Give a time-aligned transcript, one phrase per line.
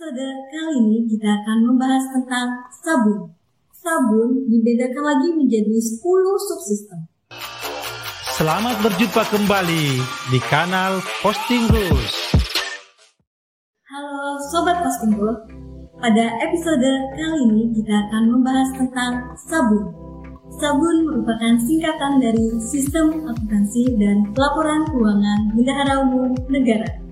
[0.00, 3.36] episode kali ini kita akan membahas tentang sabun.
[3.68, 6.00] Sabun dibedakan lagi menjadi 10
[6.48, 7.04] subsistem.
[8.32, 10.00] Selamat berjumpa kembali
[10.32, 12.32] di kanal Posting Rules.
[13.92, 15.44] Halo Sobat Posting Rules.
[16.00, 19.84] Pada episode kali ini kita akan membahas tentang sabun.
[20.56, 27.09] Sabun merupakan singkatan dari Sistem Akuntansi dan Pelaporan Keuangan Bendahara Umum Negara.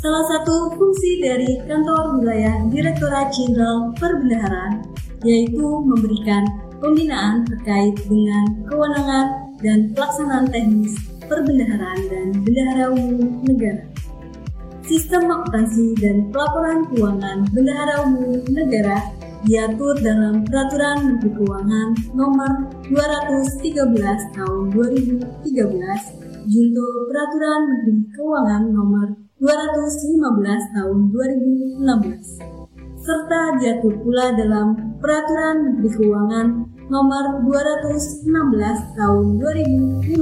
[0.00, 4.80] Salah satu fungsi dari kantor wilayah Direktorat Jenderal Perbendaharaan
[5.28, 6.40] yaitu memberikan
[6.80, 10.96] pembinaan terkait dengan kewenangan dan pelaksanaan teknis
[11.28, 13.84] perbendaharaan dan bendahara umum negara.
[14.88, 19.04] Sistem akuntansi dan pelaporan keuangan bendahara umum negara
[19.44, 22.52] diatur dalam Peraturan Menteri Keuangan Nomor
[22.88, 23.68] 213
[24.32, 25.28] Tahun 2013
[26.48, 30.98] Junto Peraturan Menteri Keuangan Nomor 215 Tahun
[31.80, 31.80] 2016
[33.00, 40.12] serta diatur pula dalam Peraturan Menteri Keuangan Nomor 216 Tahun 2015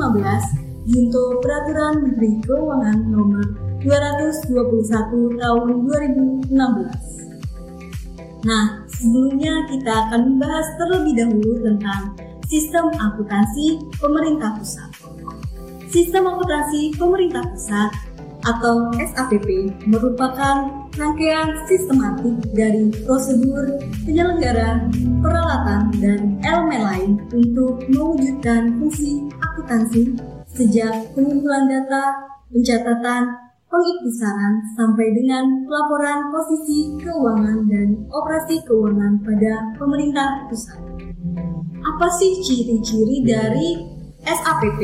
[0.86, 3.42] Junto Peraturan Menteri Keuangan Nomor
[3.82, 5.66] 221 Tahun
[6.54, 6.54] 2016.
[8.46, 12.14] Nah, sebelumnya kita akan membahas terlebih dahulu tentang
[12.46, 14.90] Sistem Akuntansi Pemerintah Pusat.
[15.90, 18.07] Sistem Akuntansi Pemerintah Pusat
[18.46, 24.86] atau SAPP merupakan rangkaian sistematik dari prosedur penyelenggara,
[25.22, 30.14] peralatan, dan elemen lain untuk mewujudkan fungsi akuntansi
[30.50, 32.14] sejak pengumpulan data,
[32.50, 33.22] pencatatan,
[33.68, 40.80] pengiktisaran, sampai dengan pelaporan posisi keuangan dan operasi keuangan pada pemerintah pusat.
[41.78, 43.68] Apa sih ciri-ciri dari
[44.24, 44.80] SAPP?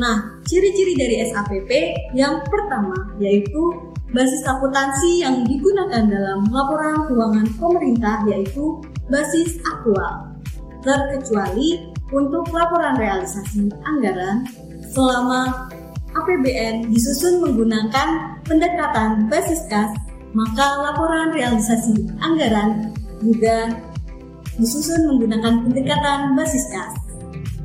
[0.00, 1.70] Nah, ciri-ciri dari SAPP
[2.16, 8.80] yang pertama yaitu basis akuntansi yang digunakan dalam laporan keuangan pemerintah yaitu
[9.12, 10.32] basis aktual.
[10.80, 14.48] Terkecuali untuk laporan realisasi anggaran
[14.92, 15.68] selama
[16.12, 19.92] APBN disusun menggunakan pendekatan basis kas,
[20.36, 22.92] maka laporan realisasi anggaran
[23.24, 23.72] juga
[24.60, 26.92] disusun menggunakan pendekatan basis kas.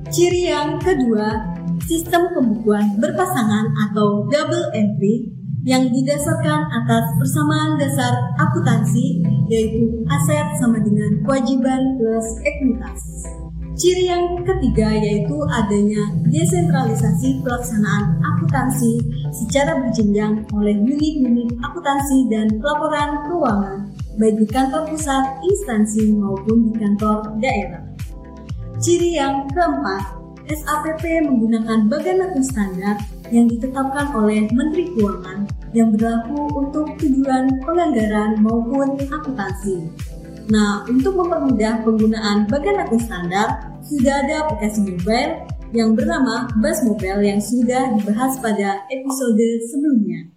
[0.07, 1.56] Ciri yang kedua
[1.87, 5.31] sistem pembukuan berpasangan atau double entry
[5.63, 13.01] yang didasarkan atas persamaan dasar akuntansi yaitu aset sama dengan kewajiban plus ekuitas.
[13.77, 18.99] Ciri yang ketiga yaitu adanya desentralisasi pelaksanaan akuntansi
[19.29, 23.79] secara berjenjang oleh unit-unit akuntansi dan pelaporan keuangan
[24.17, 27.85] baik di kantor pusat, instansi maupun di kantor daerah.
[28.81, 30.16] Ciri yang keempat
[30.47, 32.95] SAPP menggunakan bagan akun standar
[33.35, 35.43] yang ditetapkan oleh Menteri Keuangan
[35.75, 39.91] yang berlaku untuk tujuan penganggaran maupun akuntansi.
[40.47, 45.43] Nah, untuk mempermudah penggunaan bagan akun standar, sudah ada aplikasi mobile
[45.75, 50.31] yang bernama Bas Mobile yang sudah dibahas pada episode sebelumnya.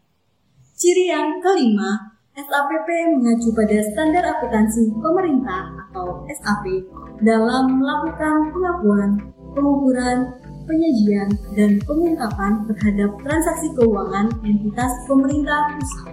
[0.75, 6.83] Ciri yang kelima, SAPP mengacu pada standar akuntansi pemerintah atau SAP
[7.23, 9.11] dalam melakukan pengakuan
[9.55, 10.35] pengukuran,
[10.65, 11.29] penyajian,
[11.59, 16.09] dan pengungkapan terhadap transaksi keuangan entitas pemerintah pusat.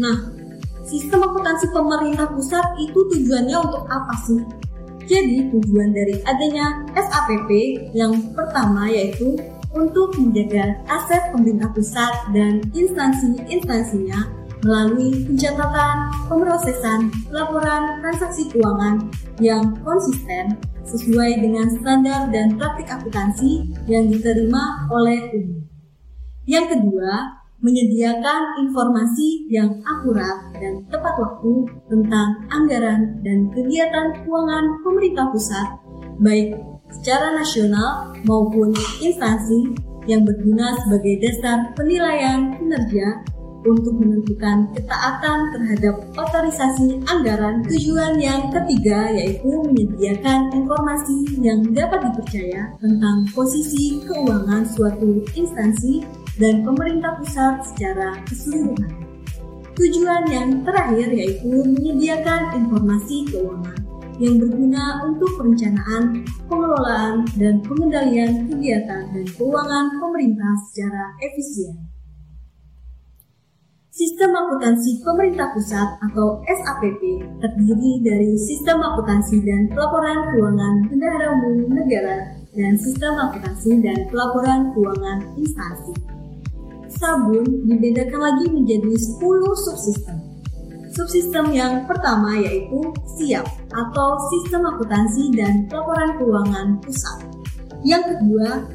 [0.00, 0.16] Nah,
[0.88, 4.40] sistem akuntansi pemerintah pusat itu tujuannya untuk apa sih?
[5.06, 7.50] Jadi tujuan dari adanya SAPP
[7.92, 9.34] yang pertama yaitu
[9.72, 19.10] untuk menjaga aset pemerintah pusat dan instansi-instansinya melalui pencatatan, pemrosesan, laporan transaksi keuangan
[19.42, 25.62] yang konsisten sesuai dengan standar dan praktik akuntansi yang diterima oleh umum.
[26.46, 35.30] Yang kedua, menyediakan informasi yang akurat dan tepat waktu tentang anggaran dan kegiatan keuangan pemerintah
[35.30, 35.66] pusat,
[36.18, 36.58] baik
[36.90, 39.78] secara nasional maupun instansi
[40.10, 43.22] yang berguna sebagai dasar penilaian kinerja
[43.62, 47.62] untuk menentukan ketaatan terhadap otorisasi anggaran.
[47.66, 56.02] Tujuan yang ketiga yaitu menyediakan informasi yang dapat dipercaya tentang posisi keuangan suatu instansi
[56.40, 58.92] dan pemerintah pusat secara keseluruhan.
[59.72, 63.78] Tujuan yang terakhir yaitu menyediakan informasi keuangan
[64.20, 71.91] yang berguna untuk perencanaan, pengelolaan, dan pengendalian kegiatan dan keuangan pemerintah secara efisien.
[74.02, 81.70] Sistem Akuntansi Pemerintah Pusat atau SAPP terdiri dari Sistem Akuntansi dan Pelaporan Keuangan Bendahara Umum
[81.70, 85.94] Negara dan Sistem Akuntansi dan Pelaporan Keuangan Instansi.
[86.98, 89.22] Sabun dibedakan lagi menjadi 10
[89.70, 90.18] subsistem.
[90.98, 97.22] Subsistem yang pertama yaitu SIAP atau Sistem Akuntansi dan Pelaporan Keuangan Pusat.
[97.86, 98.66] Yang kedua,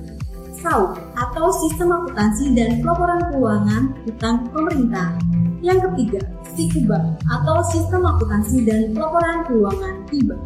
[0.57, 5.13] SAU atau Sistem Akuntansi dan Pelaporan Keuangan Utang Pemerintah.
[5.61, 6.21] Yang ketiga,
[6.53, 6.99] SIKUBA
[7.29, 10.37] atau Sistem Akuntansi dan Pelaporan Keuangan TIBA.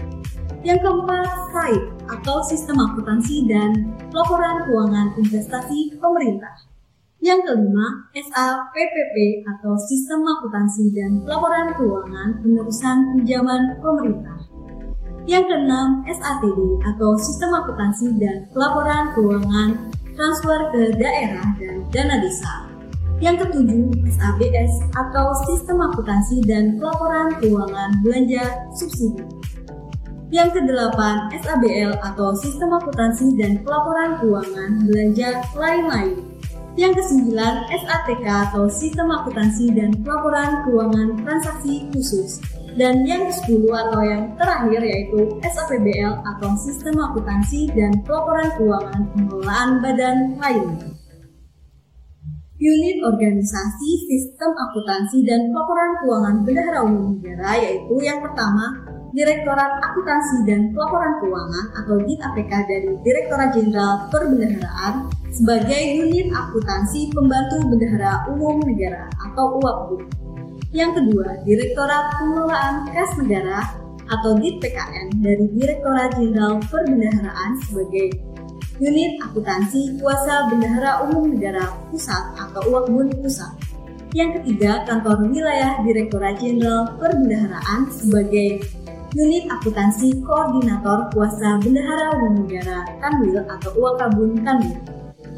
[0.61, 3.71] Yang keempat, SAID atau Sistem Akuntansi dan
[4.11, 6.53] Pelaporan Keuangan Investasi Pemerintah.
[7.21, 9.15] Yang kelima, SAPPP
[9.45, 14.37] atau Sistem Akuntansi dan Pelaporan Keuangan Penerusan Pinjaman Pemerintah.
[15.29, 19.69] Yang keenam, SATD atau Sistem Akuntansi dan Pelaporan Keuangan
[20.15, 22.71] Transfer ke Daerah dan Dana Desa.
[23.21, 29.21] Yang ketujuh, SABS atau Sistem Akuntansi dan Pelaporan Keuangan Belanja Subsidi.
[30.31, 36.23] Yang kedelapan, SABL atau Sistem Akuntansi dan Pelaporan Keuangan Belanja Lain-Lain.
[36.79, 42.39] Yang kesembilan, SATK atau Sistem Akuntansi dan Pelaporan Keuangan Transaksi Khusus.
[42.79, 49.69] Dan yang ke-10 atau yang terakhir yaitu SAPBL atau Sistem Akuntansi dan Pelaporan Keuangan Pengelolaan
[49.83, 50.89] Badan Lainnya.
[52.61, 60.47] Unit Organisasi Sistem Akuntansi dan Pelaporan Keuangan Bendahara Umum Negara yaitu yang pertama Direktorat Akuntansi
[60.47, 68.29] dan Pelaporan Keuangan atau DIT APK dari Direktorat Jenderal Perbendaharaan sebagai unit akuntansi pembantu bendahara
[68.31, 70.20] umum negara atau UAPU.
[70.71, 73.59] Yang kedua, Direktorat Pengelolaan Kas Negara
[74.07, 78.15] atau DIT PKN dari Direktorat Jenderal Perbendaharaan sebagai
[78.79, 83.51] unit akuntansi kuasa bendahara umum negara pusat atau UAPBUN pusat.
[84.15, 88.63] Yang ketiga, kantor wilayah Direktorat Jenderal Perbendaharaan sebagai
[89.11, 94.79] Unit Akuntansi Koordinator Kuasa Bendahara Umum Negara Kanwil atau Uakabun Kanwil.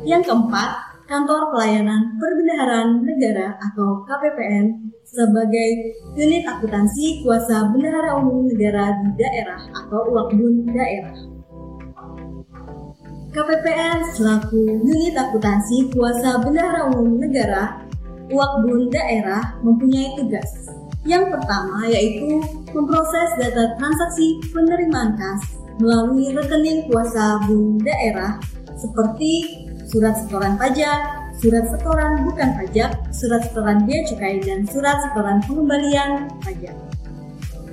[0.05, 8.97] Yang keempat, Kantor Pelayanan Perbendaharaan Negara atau KPPN sebagai unit akuntansi kuasa bendahara umum negara
[8.97, 11.13] di daerah atau Uakbun daerah.
[13.29, 17.85] KPPN selaku unit akuntansi kuasa bendahara umum negara
[18.33, 20.49] Uakbun daerah mempunyai tugas
[21.05, 22.41] yang pertama yaitu
[22.73, 28.41] memproses data transaksi penerimaan kas melalui rekening kuasa bun daerah
[28.73, 29.62] seperti
[29.93, 30.99] surat setoran pajak,
[31.37, 36.73] surat setoran bukan pajak, surat setoran bea cukai, dan surat setoran pengembalian pajak.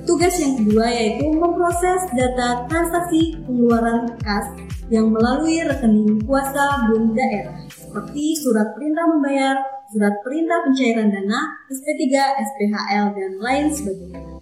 [0.05, 4.53] Tugas yang kedua yaitu memproses data transaksi pengeluaran kas
[4.93, 9.55] yang melalui rekening kuasa bun daerah seperti surat perintah membayar,
[9.89, 11.39] surat perintah pencairan dana,
[11.69, 12.05] SP3,
[12.39, 14.40] SPHL, dan lain sebagainya.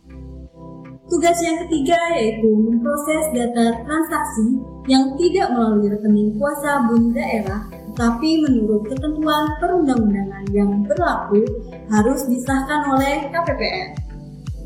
[1.10, 8.46] Tugas yang ketiga yaitu memproses data transaksi yang tidak melalui rekening kuasa bun daerah, tetapi
[8.46, 11.42] menurut ketentuan perundang-undangan yang berlaku
[11.90, 13.98] harus disahkan oleh KPPN.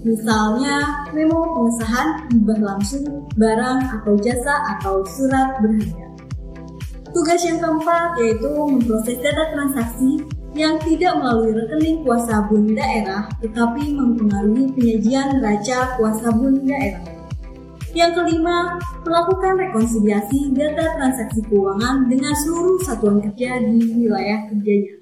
[0.03, 6.07] Misalnya, memo pengesahan hibah langsung, barang atau jasa atau surat berharga.
[7.15, 10.19] Tugas yang keempat yaitu memproses data transaksi
[10.53, 17.01] yang tidak melalui rekening kuasa bun daerah tetapi mempengaruhi penyajian neraca kuasa bun daerah.
[17.93, 24.97] Yang kelima, melakukan rekonsiliasi data transaksi keuangan dengan seluruh satuan kerja di wilayah kerjanya.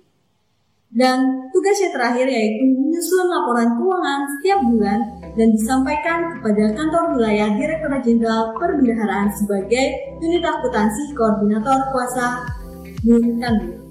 [0.92, 5.00] Dan tugas yang terakhir yaitu menyusun laporan keuangan setiap bulan
[5.40, 12.44] dan disampaikan kepada kantor wilayah Direktorat Jenderal Perbendaharaan sebagai unit akuntansi koordinator kuasa
[13.08, 13.91] Bun Kanwil.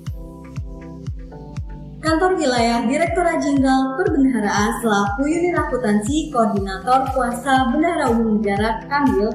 [2.11, 9.31] Kantor Wilayah Direktorat Jenderal Perbendaharaan selaku unit akuntansi koordinator kuasa bendahara umum negara Kanwil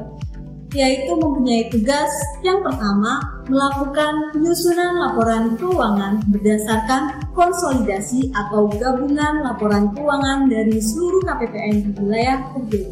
[0.76, 2.12] yaitu mempunyai tugas
[2.44, 11.76] yang pertama melakukan penyusunan laporan keuangan berdasarkan konsolidasi atau gabungan laporan keuangan dari seluruh KPPN
[11.80, 12.84] di wilayah kerja.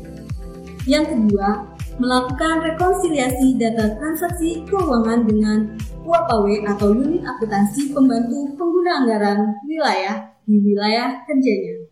[0.87, 1.67] Yang kedua,
[1.99, 10.59] melakukan rekonsiliasi data transaksi keuangan dengan UAPW atau unit akuntansi pembantu pengguna anggaran wilayah di
[10.59, 11.87] wilayah kerjanya.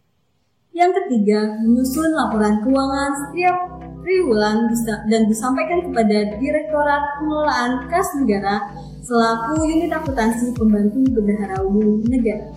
[0.72, 3.56] Yang ketiga, menyusun laporan keuangan setiap
[4.04, 4.72] triwulan
[5.08, 8.72] dan disampaikan kepada Direktorat Pengelolaan Kas Negara
[9.04, 12.52] selaku unit akuntansi pembantu bendahara umum negara.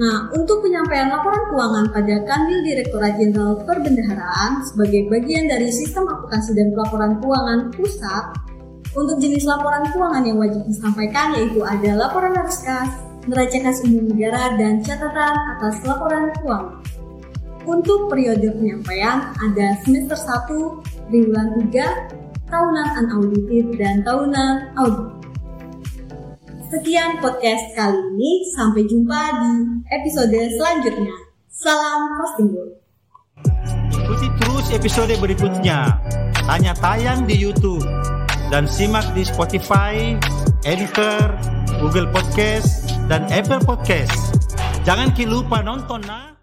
[0.00, 6.56] Nah, untuk penyampaian laporan keuangan pada Kanwil Direktorat Jenderal Perbendaharaan sebagai bagian dari sistem akuntansi
[6.56, 8.24] dan pelaporan keuangan pusat,
[8.90, 12.90] untuk jenis laporan keuangan yang wajib disampaikan yaitu ada laporan arus kas,
[13.30, 16.82] neraca kas umum negara, dan catatan atas laporan keuangan.
[17.68, 25.10] Untuk periode penyampaian ada semester 1, triwulan 3, tahunan unaudited, dan tahunan audit.
[26.70, 29.52] Sekian podcast kali ini, sampai jumpa di
[29.90, 31.14] episode selanjutnya.
[31.50, 32.50] Salam posting
[33.90, 35.98] Ikuti terus episode berikutnya.
[36.48, 37.84] Hanya tayang di YouTube
[38.50, 40.18] dan simak di Spotify,
[40.66, 41.30] Anchor,
[41.78, 44.42] Google Podcast, dan Apple Podcast.
[44.82, 46.39] Jangan lupa nonton nah.